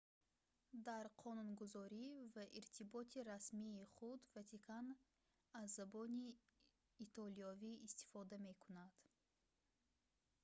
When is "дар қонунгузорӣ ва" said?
0.87-2.43